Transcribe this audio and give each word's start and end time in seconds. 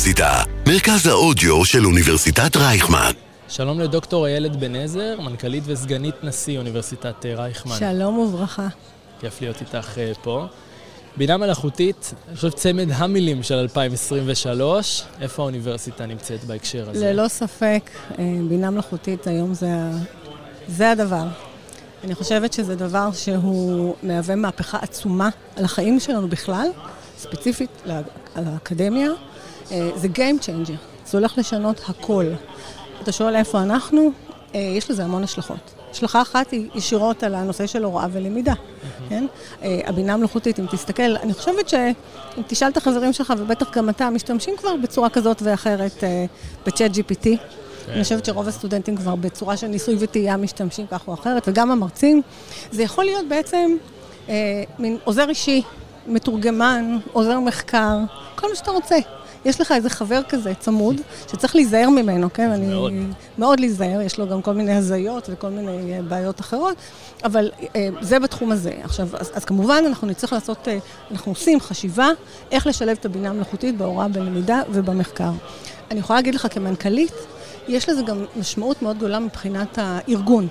האוניברסיטה, 0.00 0.42
מרכז 0.68 1.06
האודיו 1.06 1.64
של 1.64 1.86
אוניברסיטת 1.86 2.56
רייכמן. 2.56 3.12
שלום 3.48 3.80
לדוקטור 3.80 4.26
איילת 4.26 4.56
בן 4.56 4.76
עזר, 4.76 5.20
מנכ"לית 5.20 5.64
וסגנית 5.66 6.14
נשיא 6.24 6.58
אוניברסיטת 6.58 7.26
אה, 7.26 7.34
רייכמן. 7.34 7.76
שלום 7.78 8.18
וברכה. 8.18 8.68
כיף 9.20 9.40
להיות 9.40 9.60
איתך 9.60 9.98
אה, 9.98 10.12
פה. 10.22 10.46
בינה 11.16 11.36
מלאכותית, 11.36 12.14
אני 12.28 12.36
חושב 12.36 12.50
צמד 12.50 12.86
המילים 12.92 13.42
של 13.42 13.54
2023, 13.54 15.02
איפה 15.20 15.42
האוניברסיטה 15.42 16.06
נמצאת 16.06 16.44
בהקשר 16.44 16.90
הזה? 16.90 17.12
ללא 17.12 17.28
ספק, 17.28 17.90
אה, 18.18 18.24
בינה 18.48 18.70
מלאכותית 18.70 19.26
היום 19.26 19.54
זה, 19.54 19.68
זה 20.68 20.90
הדבר. 20.90 21.24
אני 22.04 22.14
חושבת 22.14 22.52
שזה 22.52 22.76
דבר 22.76 23.12
שהוא 23.12 23.94
מהווה 24.02 24.36
מהפכה 24.36 24.78
עצומה 24.82 25.28
על 25.56 25.64
החיים 25.64 26.00
שלנו 26.00 26.28
בכלל, 26.28 26.66
ספציפית 27.18 27.70
על 28.34 28.44
האקדמיה. 28.46 29.10
זה 29.70 30.08
Game 30.14 30.42
Changer, 30.44 30.76
זה 31.06 31.18
הולך 31.18 31.38
לשנות 31.38 31.80
הכל. 31.88 32.26
אתה 33.02 33.12
שואל 33.12 33.36
איפה 33.36 33.62
אנחנו, 33.62 34.10
יש 34.54 34.90
לזה 34.90 35.04
המון 35.04 35.24
השלכות. 35.24 35.74
השלכה 35.90 36.22
אחת 36.22 36.50
היא 36.50 36.68
ישירות 36.74 37.22
על 37.22 37.34
הנושא 37.34 37.66
של 37.66 37.84
הוראה 37.84 38.06
ולמידה, 38.12 38.54
כן? 39.08 39.26
הבינה 39.62 40.14
המלאכותית, 40.14 40.60
אם 40.60 40.66
תסתכל, 40.66 41.16
אני 41.16 41.34
חושבת 41.34 41.68
שאם 41.68 42.42
תשאל 42.46 42.68
את 42.68 42.76
החברים 42.76 43.12
שלך, 43.12 43.32
ובטח 43.38 43.76
גם 43.76 43.88
אתה, 43.88 44.10
משתמשים 44.10 44.56
כבר 44.56 44.76
בצורה 44.82 45.08
כזאת 45.08 45.42
ואחרת 45.42 46.04
בצ'אט 46.66 46.90
GPT. 46.90 47.28
אני 47.88 48.02
חושבת 48.02 48.24
שרוב 48.24 48.48
הסטודנטים 48.48 48.96
כבר 48.96 49.14
בצורה 49.14 49.56
של 49.56 49.66
ניסוי 49.66 49.96
וטעייה 49.98 50.36
משתמשים 50.36 50.86
כך 50.86 51.08
או 51.08 51.14
אחרת, 51.14 51.48
וגם 51.48 51.70
המרצים. 51.70 52.22
זה 52.70 52.82
יכול 52.82 53.04
להיות 53.04 53.24
בעצם 53.28 53.76
מין 54.78 54.98
עוזר 55.04 55.28
אישי, 55.28 55.62
מתורגמן, 56.06 56.98
עוזר 57.12 57.40
מחקר, 57.40 57.96
כל 58.34 58.48
מה 58.48 58.54
שאתה 58.54 58.70
רוצה. 58.70 58.96
יש 59.44 59.60
לך 59.60 59.72
איזה 59.72 59.90
חבר 59.90 60.20
כזה 60.28 60.54
צמוד, 60.54 61.00
שצריך 61.32 61.56
להיזהר 61.56 61.90
ממנו, 61.90 62.32
כן? 62.32 62.70
מאוד. 62.70 62.92
אני 62.92 63.06
מאוד 63.38 63.60
להיזהר, 63.60 64.00
יש 64.00 64.18
לו 64.18 64.28
גם 64.28 64.42
כל 64.42 64.52
מיני 64.52 64.72
הזיות 64.72 65.28
וכל 65.32 65.48
מיני 65.48 66.02
בעיות 66.08 66.40
אחרות, 66.40 66.76
אבל 67.24 67.50
אה, 67.76 67.88
זה 68.00 68.18
בתחום 68.18 68.52
הזה. 68.52 68.72
עכשיו, 68.82 69.08
אז, 69.12 69.30
אז 69.34 69.44
כמובן 69.44 69.82
אנחנו 69.86 70.06
נצטרך 70.06 70.32
לעשות, 70.32 70.68
אה, 70.68 70.78
אנחנו 71.10 71.32
עושים 71.32 71.60
חשיבה 71.60 72.08
איך 72.50 72.66
לשלב 72.66 72.96
את 73.00 73.04
הבינה 73.04 73.28
המלאכותית 73.28 73.76
בהוראה, 73.76 74.08
בלמידה 74.08 74.62
ובמחקר. 74.70 75.30
אני 75.90 76.00
יכולה 76.00 76.18
להגיד 76.18 76.34
לך 76.34 76.46
כמנכ"לית, 76.50 77.12
יש 77.68 77.88
לזה 77.88 78.02
גם 78.02 78.24
משמעות 78.36 78.82
מאוד 78.82 78.96
גדולה 78.96 79.18
מבחינת 79.18 79.78
הארגון. 79.78 80.48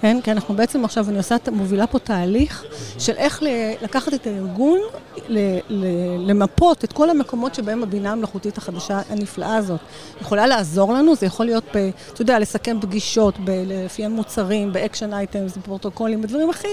כן? 0.00 0.20
כי 0.20 0.32
אנחנו 0.32 0.54
בעצם 0.54 0.84
עכשיו, 0.84 1.08
אני 1.08 1.18
עושה, 1.18 1.36
מובילה 1.52 1.86
פה 1.86 1.98
תהליך 1.98 2.64
של 2.98 3.12
איך 3.16 3.42
לקחת 3.82 4.14
את 4.14 4.26
הארגון, 4.26 4.78
למפות 6.18 6.84
את 6.84 6.92
כל 6.92 7.10
המקומות 7.10 7.54
שבהם 7.54 7.82
הבינה 7.82 8.12
המלאכותית 8.12 8.58
החדשה 8.58 9.00
הנפלאה 9.10 9.56
הזאת 9.56 9.80
יכולה 10.20 10.46
לעזור 10.46 10.92
לנו, 10.92 11.14
זה 11.14 11.26
יכול 11.26 11.46
להיות, 11.46 11.64
ב, 11.74 11.90
אתה 12.12 12.22
יודע, 12.22 12.38
לסכם 12.38 12.78
פגישות, 12.80 13.34
לפי 13.66 14.04
המוצרים, 14.04 14.72
ב 14.72 14.78
action 14.78 15.14
items, 15.14 15.56
בפרוטוקולים, 15.56 16.22
בדברים 16.22 16.50
הכי... 16.50 16.68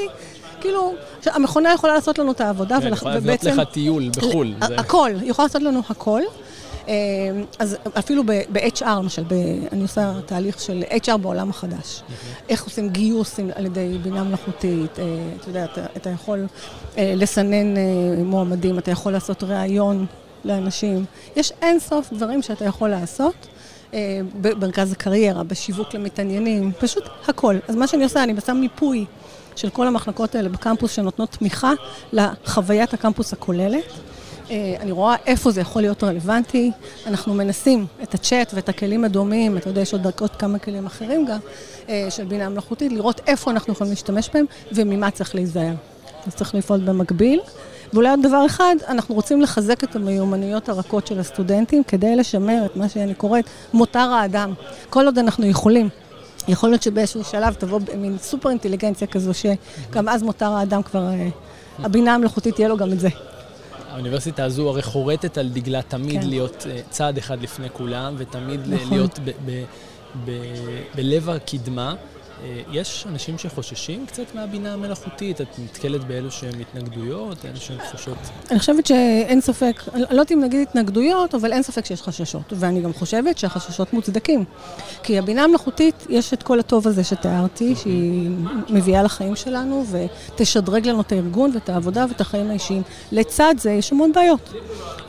כאילו, 0.61 0.93
המכונה 1.25 1.73
יכולה 1.73 1.93
לעשות 1.93 2.19
לנו 2.19 2.31
את 2.31 2.41
העבודה, 2.41 2.77
ובעצם... 2.77 2.93
יכולה 2.93 3.15
לבנות 3.15 3.43
לך 3.43 3.61
טיול 3.71 4.09
בחו"ל. 4.17 4.53
הכל, 4.61 5.11
היא 5.21 5.29
יכולה 5.29 5.45
לעשות 5.45 5.61
לנו 5.61 5.81
הכל. 5.89 6.21
אז 7.59 7.77
אפילו 7.99 8.23
ב-HR, 8.25 8.85
למשל, 8.85 9.23
אני 9.71 9.81
עושה 9.81 10.13
תהליך 10.25 10.59
של 10.61 10.83
HR 11.05 11.17
בעולם 11.17 11.49
החדש. 11.49 12.01
איך 12.49 12.63
עושים 12.63 12.89
גיוס 12.89 13.39
על 13.55 13.65
ידי 13.65 13.97
בינה 14.03 14.23
מלאכותית, 14.23 14.91
אתה 15.39 15.49
יודע, 15.49 15.65
אתה 15.97 16.09
יכול 16.09 16.45
לסנן 16.97 17.75
מועמדים, 18.25 18.79
אתה 18.79 18.91
יכול 18.91 19.11
לעשות 19.11 19.43
ראיון 19.43 20.05
לאנשים. 20.45 21.05
יש 21.35 21.53
אין 21.61 21.79
סוף 21.79 22.13
דברים 22.13 22.41
שאתה 22.41 22.65
יכול 22.65 22.89
לעשות. 22.89 23.47
במרכז 24.41 24.91
הקריירה, 24.91 25.43
בשיווק 25.43 25.93
למתעניינים, 25.93 26.71
פשוט 26.79 27.03
הכל. 27.27 27.55
אז 27.67 27.75
מה 27.75 27.87
שאני 27.87 28.03
עושה, 28.03 28.23
אני 28.23 28.33
עושה 28.33 28.53
מיפוי 28.53 29.05
של 29.55 29.69
כל 29.69 29.87
המחלקות 29.87 30.35
האלה 30.35 30.49
בקמפוס 30.49 30.91
שנותנות 30.91 31.31
תמיכה 31.31 31.73
לחוויית 32.13 32.93
הקמפוס 32.93 33.33
הכוללת. 33.33 33.83
אני 34.79 34.91
רואה 34.91 35.15
איפה 35.25 35.51
זה 35.51 35.61
יכול 35.61 35.81
להיות 35.81 36.03
רלוונטי. 36.03 36.71
אנחנו 37.07 37.33
מנסים 37.33 37.85
את 38.03 38.13
הצ'אט 38.13 38.51
ואת 38.53 38.69
הכלים 38.69 39.03
הדומים, 39.03 39.57
אתה 39.57 39.69
יודע, 39.69 39.81
יש 39.81 39.93
עוד 39.93 40.03
דרכות 40.03 40.35
כמה 40.35 40.59
כלים 40.59 40.85
אחרים 40.85 41.25
גם, 41.25 41.39
של 42.09 42.25
בינה 42.25 42.49
מלאכותית, 42.49 42.91
לראות 42.91 43.21
איפה 43.27 43.51
אנחנו 43.51 43.73
יכולים 43.73 43.91
להשתמש 43.91 44.29
בהם 44.33 44.45
וממה 44.71 45.11
צריך 45.11 45.35
להיזהר. 45.35 45.73
אז 46.27 46.35
צריך 46.35 46.55
לפעול 46.55 46.79
במקביל. 46.79 47.39
ואולי 47.93 48.09
עוד 48.09 48.19
דבר 48.23 48.45
אחד, 48.45 48.75
אנחנו 48.87 49.15
רוצים 49.15 49.41
לחזק 49.41 49.83
את 49.83 49.95
המיומנויות 49.95 50.69
הרכות 50.69 51.07
של 51.07 51.19
הסטודנטים 51.19 51.83
כדי 51.83 52.15
לשמר 52.15 52.65
את 52.65 52.75
מה 52.75 52.89
שאני 52.89 53.13
קוראת 53.13 53.45
מותר 53.73 53.99
האדם. 53.99 54.53
כל 54.89 55.05
עוד 55.05 55.17
אנחנו 55.17 55.45
יכולים. 55.45 55.89
יכול 56.47 56.69
להיות 56.69 56.83
שבאיזשהו 56.83 57.23
שלב 57.23 57.53
תבוא 57.53 57.79
מין 57.97 58.17
סופר 58.21 58.49
אינטליגנציה 58.49 59.07
כזו, 59.07 59.31
שגם 59.33 60.09
אז 60.09 60.23
מותר 60.23 60.51
האדם 60.51 60.83
כבר, 60.83 61.09
הבינה 61.79 62.15
המלאכותית 62.15 62.55
תהיה 62.55 62.67
לו 62.67 62.77
גם 62.77 62.91
את 62.91 62.99
זה. 62.99 63.09
האוניברסיטה 63.97 64.43
הזו 64.43 64.69
הרי 64.69 64.81
חורטת 64.81 65.37
על 65.37 65.49
דגלה 65.49 65.81
תמיד 65.81 66.21
כן. 66.21 66.27
להיות 66.29 66.65
צעד 66.89 67.17
אחד 67.17 67.41
לפני 67.41 67.67
כולם, 67.73 68.15
ותמיד 68.17 68.59
נכון. 68.67 68.89
להיות 68.97 69.19
ב- 69.19 69.31
ב- 69.45 69.63
ב- 70.25 70.81
בלב 70.95 71.29
הקדמה. 71.29 71.95
יש 72.71 73.05
אנשים 73.09 73.37
שחוששים 73.37 74.05
קצת 74.05 74.35
מהבינה 74.35 74.73
המלאכותית? 74.73 75.41
את 75.41 75.47
נתקלת 75.63 76.03
באלו 76.03 76.31
שהן 76.31 76.61
התנגדויות, 76.61 77.45
אלו 77.45 77.57
שהן 77.57 77.77
חוששות? 77.91 78.17
אני 78.51 78.59
חושבת 78.59 78.85
שאין 78.85 79.41
ספק, 79.41 79.83
אני 79.93 80.01
לא 80.01 80.07
יודעת 80.09 80.31
אם 80.31 80.43
נגיד 80.43 80.67
התנגדויות, 80.69 81.35
אבל 81.35 81.53
אין 81.53 81.63
ספק 81.63 81.85
שיש 81.85 82.01
חששות. 82.01 82.53
ואני 82.55 82.81
גם 82.81 82.93
חושבת 82.93 83.37
שהחששות 83.37 83.93
מוצדקים. 83.93 84.43
כי 85.03 85.19
הבינה 85.19 85.43
המלאכותית, 85.43 86.05
יש 86.09 86.33
את 86.33 86.43
כל 86.43 86.59
הטוב 86.59 86.87
הזה 86.87 87.03
שתיארתי, 87.03 87.75
שהיא 87.75 88.29
מביאה 88.69 89.03
לחיים 89.03 89.35
שלנו, 89.35 89.85
ותשדרג 89.91 90.87
לנו 90.87 91.01
את 91.01 91.11
הארגון 91.11 91.51
ואת 91.53 91.69
העבודה 91.69 92.05
ואת 92.09 92.21
החיים 92.21 92.49
האישיים. 92.49 92.81
לצד 93.11 93.55
זה 93.57 93.71
יש 93.71 93.91
המון 93.91 94.11
בעיות. 94.11 94.53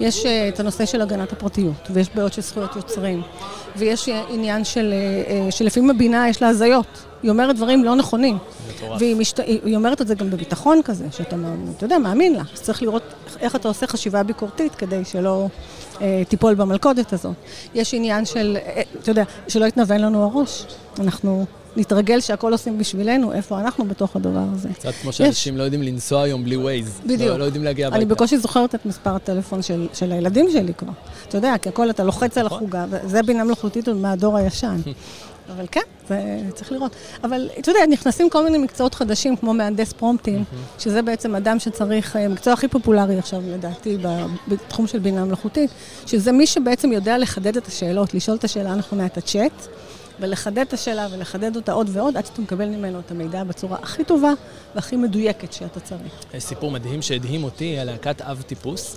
יש 0.00 0.26
את 0.26 0.60
הנושא 0.60 0.86
של 0.86 1.02
הגנת 1.02 1.32
הפרטיות, 1.32 1.90
ויש 1.90 2.08
בעיות 2.14 2.32
של 2.32 2.42
זכויות 2.42 2.76
יוצרים, 2.76 3.22
ויש 3.78 4.08
עניין 4.28 4.64
של, 4.64 4.94
שלפעמים 5.50 5.90
הבינה 5.90 6.28
יש 6.28 6.42
לה 6.42 6.48
הזיות. 6.48 7.04
היא 7.22 7.30
אומרת 7.30 7.56
דברים 7.56 7.84
לא 7.84 7.96
נכונים. 7.96 8.38
והיא 8.98 9.16
משת... 9.16 9.38
היא 9.38 9.76
אומרת 9.76 10.00
את 10.00 10.08
זה 10.08 10.14
גם 10.14 10.30
בביטחון 10.30 10.82
כזה, 10.82 11.06
שאתה, 11.10 11.36
אתה 11.76 11.84
יודע, 11.84 11.98
מאמין 11.98 12.34
לה. 12.34 12.42
אז 12.54 12.60
צריך 12.60 12.82
לראות 12.82 13.02
איך 13.40 13.56
אתה 13.56 13.68
עושה 13.68 13.86
חשיבה 13.86 14.22
ביקורתית 14.22 14.74
כדי 14.74 15.04
שלא 15.04 15.46
אה, 16.00 16.22
תיפול 16.28 16.54
במלכודת 16.54 17.12
הזאת. 17.12 17.34
יש 17.74 17.94
עניין 17.94 18.24
של, 18.24 18.56
אה, 18.66 18.82
אתה 19.02 19.10
יודע, 19.10 19.24
שלא 19.48 19.66
יתנוון 19.66 20.00
לנו 20.00 20.24
הראש. 20.24 20.64
אנחנו 20.98 21.46
נתרגל 21.78 22.20
שהכל 22.20 22.52
עושים 22.52 22.78
בשבילנו, 22.78 23.32
איפה 23.32 23.60
אנחנו 23.60 23.84
בתוך 23.84 24.16
הדבר 24.16 24.44
הזה. 24.52 24.68
קצת 24.68 24.92
כמו 25.02 25.12
שאנשים. 25.12 25.56
לא 25.56 25.62
יודעים 25.62 25.82
לנסוע 25.82 26.22
היום 26.22 26.44
בלי 26.44 26.56
ווייז. 26.56 27.00
בדיוק. 27.04 27.30
לא, 27.30 27.38
לא 27.38 27.44
יודעים 27.44 27.64
להגיע 27.64 27.86
הביתה. 27.86 28.02
אני 28.02 28.06
בקושי 28.10 28.38
זוכרת 28.38 28.74
את 28.74 28.86
מספר 28.86 29.14
הטלפון 29.14 29.62
של, 29.62 29.88
של 29.94 30.12
הילדים 30.12 30.50
שלי 30.52 30.74
כבר. 30.74 30.92
אתה 31.28 31.38
יודע, 31.38 31.54
כי 31.62 31.68
הכל 31.68 31.90
אתה 31.90 32.04
לוחץ 32.04 32.38
על 32.38 32.46
החוגה, 32.46 32.84
וזה 32.90 33.22
בינה 33.22 33.44
מלאכותית 33.44 33.88
מהדור 33.88 34.36
הישן. 34.36 34.76
אבל 35.56 35.66
כן, 35.70 35.80
זה 36.08 36.40
צריך 36.54 36.72
לראות. 36.72 36.92
אבל 37.24 37.48
אתה 37.58 37.70
יודע, 37.70 37.80
נכנסים 37.90 38.30
כל 38.30 38.44
מיני 38.44 38.58
מקצועות 38.58 38.94
חדשים, 38.94 39.36
כמו 39.36 39.54
מהנדס 39.54 39.92
פרומפטים, 39.92 40.44
שזה 40.78 41.02
בעצם 41.02 41.34
אדם 41.34 41.58
שצריך, 41.58 42.16
המקצוע 42.16 42.52
הכי 42.52 42.68
פופולרי 42.68 43.18
עכשיו, 43.18 43.40
לדעתי, 43.46 43.98
בתחום 44.48 44.86
של 44.86 44.98
בינה 44.98 45.24
מלאכותית, 45.24 45.70
שזה 46.06 46.32
מי 46.32 46.46
שבעצם 46.46 46.92
יודע 46.92 47.18
לחדד 47.18 47.56
את 47.56 47.66
השאלות, 47.66 48.14
לשאול 48.14 48.36
את 48.36 48.44
השאלה 48.44 48.72
הנכונה, 48.72 49.06
את 49.06 49.18
הצ'אט, 49.18 49.68
ולחדד 50.20 50.58
את 50.58 50.72
השאלה 50.72 51.08
ולחדד 51.10 51.56
אותה 51.56 51.72
עוד 51.72 51.90
ועוד, 51.92 52.16
עד 52.16 52.26
שאתה 52.26 52.42
מקבל 52.42 52.68
ממנו 52.68 53.00
את 53.00 53.10
המידע 53.10 53.44
בצורה 53.44 53.78
הכי 53.82 54.04
טובה 54.04 54.32
והכי 54.74 54.96
מדויקת 54.96 55.52
שאתה 55.52 55.80
צריך. 55.80 56.12
יש 56.34 56.44
סיפור 56.44 56.70
מדהים 56.70 57.02
שהדהים 57.02 57.44
אותי 57.44 57.78
על 57.78 57.86
להקת 57.86 58.22
אב 58.22 58.42
טיפוס, 58.46 58.96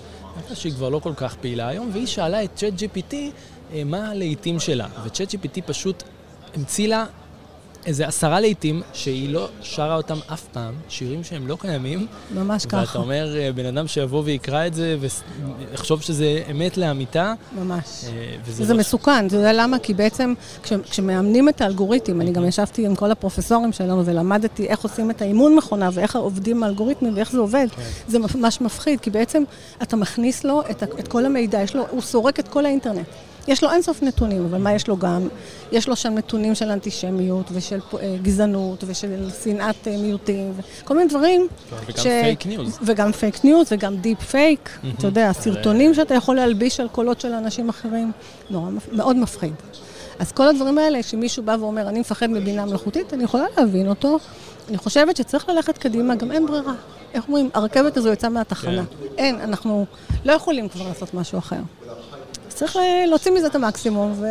שהיא 0.54 0.74
כבר 0.74 0.90
לא 0.90 1.00
כל 1.00 1.14
כך 1.16 1.36
פעילה 1.36 1.68
היום, 1.68 1.90
והיא 1.94 2.08
שאלה 2.08 2.44
את 2.44 2.50
צ'אט 2.56 2.74
GPT 2.74 3.16
מה 3.86 4.10
הלהיטים 4.10 4.60
שלה, 4.60 4.88
וצ'אט 5.04 5.32
GPT 5.34 5.62
פשוט 5.66 6.04
המציא 6.56 6.88
לה 6.88 7.06
איזה 7.86 8.08
עשרה 8.08 8.40
להיטים 8.40 8.82
שהיא 8.94 9.30
לא 9.30 9.50
שרה 9.62 9.96
אותם 9.96 10.18
אף 10.34 10.44
פעם, 10.54 10.74
שירים 10.90 11.24
שהם 11.24 11.48
לא 11.48 11.58
קיימים. 11.60 12.08
ממש 12.36 12.66
ככה. 12.66 12.78
ואתה 12.78 12.98
אומר, 12.98 13.36
בן 13.56 13.66
אדם 13.66 13.88
שיבוא 13.88 14.22
ויקרא 14.26 14.68
את 14.68 14.74
זה 14.74 14.98
ויחשוב 15.00 16.02
שזה 16.02 16.44
אמת 16.52 16.78
לאמיתה. 16.78 17.34
ממש. 17.60 18.06
וזה 18.46 18.74
לא... 18.74 18.80
מסוכן, 18.80 19.28
אתה 19.28 19.36
יודע 19.36 19.54
למה? 19.54 19.80
כי 19.80 19.94
בעצם 19.94 20.34
כש, 20.64 20.74
כשמאמנים 20.90 21.50
את 21.50 21.62
האלגוריתם, 21.62 22.22
אני 22.22 22.32
גם 22.32 22.46
ישבתי 22.46 22.86
עם 22.86 22.96
כל 22.96 23.12
הפרופסורים 23.12 23.74
שלנו 23.74 24.06
ולמדתי 24.06 24.68
איך 24.68 24.84
עושים 24.84 25.12
את 25.12 25.22
האימון 25.22 25.56
מכונה 25.56 25.90
ואיך 25.94 26.16
עובדים 26.16 26.64
האלגוריתמים 26.64 27.16
ואיך 27.16 27.32
זה 27.32 27.40
עובד. 27.40 27.68
כן. 27.76 27.82
זה 28.08 28.20
ממש 28.20 28.62
מפחיד, 28.62 29.00
כי 29.00 29.10
בעצם 29.10 29.44
אתה 29.82 29.96
מכניס 29.96 30.44
לו 30.44 30.62
את, 30.72 30.84
את 30.84 31.08
כל 31.08 31.26
המידע, 31.26 31.60
לו, 31.76 31.86
הוא 31.90 32.02
סורק 32.02 32.40
את 32.40 32.48
כל 32.48 32.66
האינטרנט. 32.66 33.08
יש 33.48 33.64
לו 33.64 33.72
אינסוף 33.72 34.04
נתונים, 34.04 34.46
אבל 34.46 34.58
מה 34.58 34.74
יש 34.74 34.88
לו 34.88 34.98
גם? 34.98 35.28
יש 35.72 35.88
לו 35.88 35.96
שם 35.96 36.14
נתונים 36.14 36.56
של 36.56 36.70
אנטישמיות 36.70 37.46
ושל 37.52 37.80
אה, 38.00 38.16
גזענות 38.22 38.84
ושל 38.88 39.30
שנאת 39.44 39.88
אה, 39.88 39.98
מיעוטים, 39.98 40.54
וכל 40.84 40.96
מיני 40.96 41.10
דברים. 41.10 41.48
וגם 41.86 41.98
ש... 41.98 42.02
פייק 42.02 42.46
ניוז. 42.46 42.80
וגם 42.86 43.12
פייק 43.12 43.44
ניוז 43.44 43.68
וגם 43.72 43.96
דיפ 43.96 44.20
פייק. 44.22 44.70
Mm-hmm. 44.70 44.98
אתה 44.98 45.08
יודע, 45.08 45.30
הסרטונים 45.30 45.94
שאתה 45.94 46.14
יכול 46.14 46.36
להלביש 46.36 46.80
על 46.80 46.88
קולות 46.88 47.22
של 47.22 47.34
אנשים 47.34 47.70
אחרים, 47.70 48.12
נורא, 48.50 48.70
מאוד 48.92 49.16
מפחיד. 49.16 49.54
אז 50.20 50.32
כל 50.32 50.48
הדברים 50.48 50.78
האלה, 50.78 51.04
שמישהו 51.04 51.44
בא 51.44 51.56
ואומר, 51.60 51.90
אני 51.90 52.00
מפחד 52.00 52.28
מבינה 52.30 52.66
מלאכותית, 52.66 53.14
אני 53.14 53.24
יכולה 53.24 53.46
להבין 53.58 53.88
אותו. 53.88 54.20
אני 54.70 54.78
חושבת 54.78 55.18
שצריך 55.18 55.50
ללכת 55.50 55.78
קדימה, 55.78 56.16
גם 56.16 56.32
אין 56.32 56.46
ברירה. 56.46 56.74
איך 57.14 57.28
אומרים, 57.28 57.50
הרכבת 57.54 57.98
הזו 57.98 58.10
יצאה 58.10 58.30
מהתחנה. 58.30 58.84
כן. 58.86 59.08
אין, 59.18 59.42
אנחנו 59.42 59.86
לא 60.26 60.34
יכולים 60.34 60.70
כבר 60.70 60.88
לעשות 60.88 61.14
משהו 61.14 61.40
אחר. 61.40 61.60
צריך 62.62 62.78
להוציא 63.08 63.32
מזה 63.32 63.48
את 63.48 63.56
המקסימום 63.56 64.12
ו... 64.12 64.26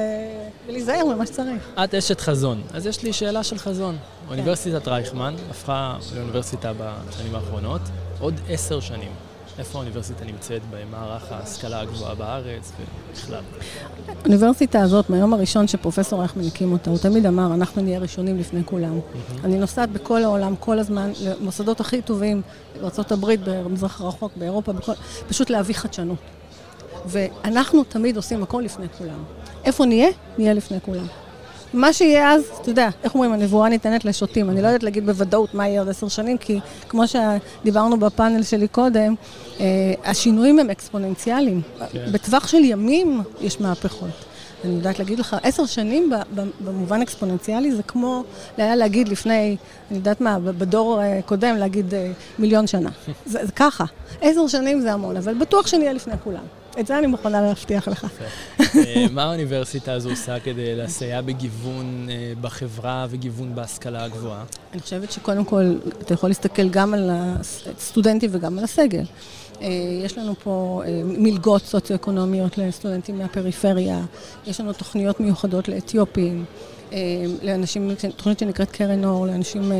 ולהיזהר 0.67 1.05
ממה 1.05 1.27
שצריך. 1.27 1.69
את 1.85 1.95
אשת 1.95 2.21
חזון, 2.21 2.63
אז 2.73 2.87
יש 2.87 3.03
לי 3.03 3.13
שאלה 3.13 3.43
של 3.43 3.59
חזון. 3.59 3.97
כן. 3.97 4.31
אוניברסיטת 4.31 4.89
רייכמן 4.89 5.35
הפכה 5.51 5.97
לאוניברסיטה 6.17 6.73
בשנים 6.73 7.35
האחרונות, 7.35 7.81
עוד 8.21 8.35
עשר 8.49 8.81
שנים. 8.81 9.13
איפה 9.59 9.79
האוניברסיטה 9.79 10.25
נמצאת 10.25 10.63
במערך 10.71 11.33
ההשכלה 11.33 11.81
הגבוהה 11.81 12.15
בארץ 12.15 12.73
ובכלל? 13.11 13.43
האוניברסיטה 14.23 14.81
הזאת, 14.81 15.11
מהיום 15.11 15.35
הראשון 15.35 15.69
שפרופסור 15.69 16.21
רייכמן 16.21 16.47
הקים 16.47 16.73
אותה, 16.73 16.91
הוא 16.91 16.99
תמיד 16.99 17.27
אמר, 17.27 17.55
אנחנו 17.55 17.83
נהיה 17.83 17.99
ראשונים 17.99 18.39
לפני 18.39 18.65
כולם. 18.65 18.99
Mm-hmm. 18.99 19.45
אני 19.45 19.59
נוסעת 19.59 19.91
בכל 19.91 20.23
העולם, 20.23 20.57
כל 20.57 20.79
הזמן, 20.79 21.13
למוסדות 21.25 21.81
הכי 21.81 22.03
טובים, 22.03 22.43
בארה"ב, 22.81 23.35
במזרח 23.45 24.01
הרחוק, 24.01 24.33
באירופה, 24.37 24.73
בכל... 24.73 24.93
פשוט 25.29 25.51
להביא 25.51 25.75
חדשנות. 25.75 26.40
ואנחנו 27.07 27.85
תמיד 27.85 28.17
עושים 28.17 28.43
הכל 28.43 28.63
לפני 28.65 28.87
כולם. 28.99 29.25
איפה 29.65 29.85
נהיה? 29.85 30.09
נהיה 30.39 30.55
לפני 30.55 30.79
כולם. 30.81 31.07
מה 31.73 31.93
שיהיה 31.93 32.33
אז, 32.33 32.43
אתה 32.61 32.71
יודע, 32.71 32.89
איך 33.05 33.15
אומרים, 33.15 33.33
הנבואה 33.33 33.69
ניתנת 33.69 34.05
לשוטים. 34.05 34.51
אני 34.51 34.63
לא 34.63 34.67
יודעת 34.67 34.83
להגיד 34.83 35.07
בוודאות 35.07 35.55
מה 35.55 35.69
יהיה 35.69 35.81
עוד 35.81 35.89
עשר 35.89 36.09
שנים, 36.09 36.39
כי 36.39 36.61
כמו 36.89 37.03
שדיברנו 37.07 38.01
בפאנל 38.01 38.43
שלי 38.43 38.69
קודם, 38.69 39.15
אה, 39.61 39.67
השינויים 40.05 40.59
הם 40.59 40.71
אקספוננציאליים. 40.71 41.63
כן. 41.93 42.13
בטווח 42.13 42.49
של 42.49 42.65
ימים 42.65 43.23
יש 43.41 43.61
מהפכות. 43.61 44.11
אני 44.65 44.75
יודעת 44.75 44.99
להגיד 44.99 45.19
לך, 45.19 45.37
עשר 45.43 45.67
שנים 45.67 46.13
במובן 46.65 47.03
אקספוננציאלי 47.03 47.73
זה 47.73 47.83
כמו 47.83 48.25
היה 48.57 48.77
להגיד 48.77 49.09
לפני, 49.09 49.57
אני 49.91 49.99
יודעת 49.99 50.21
מה, 50.21 50.39
בדור 50.39 51.03
אה, 51.03 51.21
קודם 51.27 51.57
להגיד 51.57 51.95
אה, 51.95 52.13
מיליון 52.39 52.67
שנה. 52.67 52.91
זה, 53.27 53.47
זה 53.47 53.53
ככה. 53.53 53.85
עשר 54.21 54.47
שנים 54.47 54.81
זה 54.81 54.93
המון, 54.93 55.17
אבל 55.17 55.35
בטוח 55.35 55.67
שנהיה 55.67 55.93
לפני 55.93 56.15
כולם. 56.25 56.45
את 56.79 56.87
זה 56.87 56.99
אני 56.99 57.07
מוכנה 57.07 57.43
להבטיח 57.43 57.89
לך. 57.89 58.07
אה, 58.61 59.07
מה 59.13 59.23
האוניברסיטה 59.23 59.93
הזו 59.93 60.11
עושה 60.11 60.41
כדי 60.41 60.77
לסייע 60.77 61.21
בגיוון 61.21 62.09
אה, 62.11 62.33
בחברה 62.41 63.07
וגיוון 63.11 63.55
בהשכלה 63.55 64.05
הגבוהה? 64.05 64.45
אני 64.73 64.81
חושבת 64.81 65.13
שקודם 65.13 65.45
כל, 65.45 65.75
אתה 66.03 66.15
יכול 66.15 66.31
להסתכל 66.31 66.69
גם 66.69 66.95
על 66.95 67.11
הסטודנטים 67.13 68.31
וגם 68.33 68.59
על 68.59 68.65
הסגל. 68.65 69.05
אה, 69.61 69.69
יש 70.05 70.19
לנו 70.19 70.35
פה 70.43 70.83
מלגות 71.05 71.63
סוציו-אקונומיות 71.63 72.59
לסטודנטים 72.59 73.19
מהפריפריה, 73.19 74.01
יש 74.47 74.61
לנו 74.61 74.73
תוכניות 74.73 75.21
מיוחדות 75.21 75.69
לאתיופים. 75.69 76.45
לאנשים, 77.43 77.91
תוכנית 78.17 78.39
שנקראת 78.39 78.71
קרן 78.71 79.05
אור, 79.05 79.27
לאנשים 79.27 79.73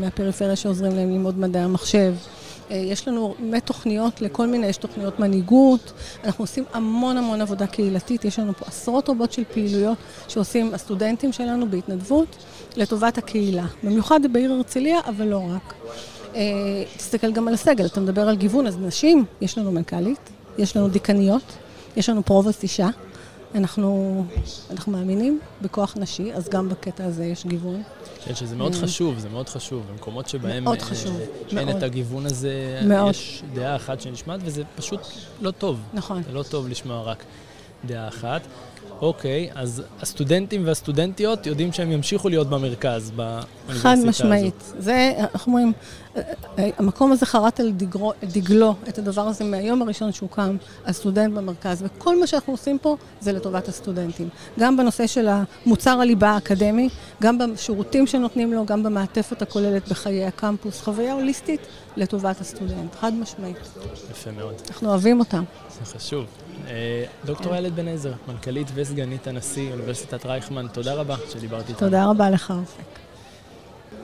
מהפריפריה 0.00 0.56
שעוזרים 0.56 0.96
להם 0.96 1.10
ללמוד 1.10 1.38
מדעי 1.38 1.62
המחשב. 1.62 2.14
אה, 2.70 2.76
יש 2.76 3.08
לנו 3.08 3.34
באמת 3.38 3.66
תוכניות 3.66 4.20
לכל 4.20 4.46
מיני, 4.46 4.66
יש 4.66 4.76
תוכניות 4.76 5.20
מנהיגות, 5.20 5.92
אנחנו 6.24 6.42
עושים 6.42 6.64
המון 6.72 7.16
המון 7.16 7.40
עבודה 7.40 7.66
קהילתית, 7.66 8.24
יש 8.24 8.38
לנו 8.38 8.52
פה 8.52 8.64
עשרות 8.66 9.08
רבות 9.08 9.32
של 9.32 9.44
פעילויות 9.52 9.98
שעושים 10.28 10.74
הסטודנטים 10.74 11.32
שלנו 11.32 11.70
בהתנדבות 11.70 12.36
לטובת 12.76 13.18
הקהילה, 13.18 13.66
במיוחד 13.82 14.20
בעיר 14.32 14.52
הרצליה, 14.52 14.98
אבל 15.08 15.26
לא 15.26 15.42
רק. 15.54 15.74
אה, 16.34 16.42
תסתכל 16.96 17.32
גם 17.32 17.48
על 17.48 17.54
הסגל, 17.54 17.86
אתה 17.86 18.00
מדבר 18.00 18.28
על 18.28 18.36
גיוון, 18.36 18.66
אז 18.66 18.78
נשים, 18.78 19.24
יש 19.40 19.58
לנו 19.58 19.72
מנכ"לית, 19.72 20.30
יש 20.58 20.76
לנו 20.76 20.88
דיקניות, 20.88 21.52
יש 21.96 22.08
לנו 22.08 22.24
פרובוסט 22.24 22.62
אישה. 22.62 22.88
אנחנו, 23.54 24.24
אנחנו 24.70 24.92
מאמינים 24.92 25.40
בכוח 25.62 25.96
נשי, 25.96 26.32
אז 26.32 26.48
גם 26.48 26.68
בקטע 26.68 27.04
הזה 27.04 27.24
יש 27.24 27.46
גיוון. 27.46 27.82
כן, 28.24 28.34
שזה 28.34 28.56
מאוד 28.56 28.74
חשוב, 28.74 29.18
זה 29.18 29.28
מאוד 29.28 29.48
חשוב. 29.48 29.86
במקומות 29.92 30.28
שבהם 30.28 30.64
מאוד 30.64 30.82
חשוב, 30.82 31.20
אין 31.56 31.66
מאוד. 31.66 31.76
את 31.76 31.82
הגיוון 31.82 32.26
הזה, 32.26 32.80
מאוד. 32.84 33.10
יש 33.10 33.42
דעה 33.54 33.76
אחת 33.76 34.00
שנשמעת, 34.00 34.40
וזה 34.44 34.62
פשוט 34.76 35.00
לא 35.40 35.50
טוב. 35.50 35.80
נכון. 35.94 36.22
זה 36.22 36.32
לא 36.32 36.42
טוב 36.42 36.68
לשמוע 36.68 37.02
רק 37.02 37.24
דעה 37.84 38.08
אחת. 38.08 38.40
אוקיי, 39.02 39.50
אז 39.54 39.82
הסטודנטים 40.00 40.66
והסטודנטיות 40.66 41.46
יודעים 41.46 41.72
שהם 41.72 41.92
ימשיכו 41.92 42.28
להיות 42.28 42.50
במרכז, 42.50 43.10
באוניברסיטה 43.10 43.68
הזאת. 43.68 43.82
חד 43.82 43.96
משמעית. 44.08 44.72
זה, 44.78 45.12
איך 45.34 45.46
אומרים, 45.46 45.72
המקום 46.56 47.12
הזה 47.12 47.26
חרט 47.26 47.60
על 47.60 47.70
דגרו, 47.70 48.12
דגלו 48.24 48.74
את 48.88 48.98
הדבר 48.98 49.28
הזה 49.28 49.44
מהיום 49.44 49.82
הראשון 49.82 50.12
שהוא 50.12 50.28
קם, 50.30 50.56
הסטודנט 50.86 51.34
במרכז, 51.34 51.82
וכל 51.86 52.20
מה 52.20 52.26
שאנחנו 52.26 52.52
עושים 52.52 52.78
פה 52.78 52.96
זה 53.20 53.32
לטובת 53.32 53.68
הסטודנטים. 53.68 54.28
גם 54.58 54.76
בנושא 54.76 55.06
של 55.06 55.28
המוצר 55.28 56.00
הליבה 56.00 56.30
האקדמי, 56.30 56.88
גם 57.22 57.38
בשירותים 57.38 58.06
שנותנים 58.06 58.52
לו, 58.52 58.66
גם 58.66 58.82
במעטפת 58.82 59.42
הכוללת 59.42 59.88
בחיי 59.88 60.24
הקמפוס, 60.24 60.80
חוויה 60.80 61.12
הוליסטית 61.12 61.60
לטובת 61.96 62.40
הסטודנט, 62.40 62.94
חד 63.00 63.12
משמעית. 63.14 63.56
יפה 64.10 64.30
מאוד. 64.30 64.54
אנחנו 64.68 64.88
אוהבים 64.88 65.18
אותם. 65.18 65.44
זה 65.84 65.98
חשוב. 65.98 66.26
אה, 66.68 67.04
דוקטור 67.24 67.54
איילת 67.54 67.72
בן 67.72 67.88
עזר, 67.88 68.12
מנכ"לית 68.28 68.68
וסגנית 68.74 69.26
הנשיא, 69.26 69.72
אוניברסיטת 69.72 70.26
רייכמן, 70.26 70.66
תודה 70.72 70.94
רבה 70.94 71.16
שדיברתי 71.32 71.72
איתנו. 71.72 71.88
תודה 71.88 72.10
רבה 72.10 72.30
לך, 72.30 72.52
אופק. 72.60 72.82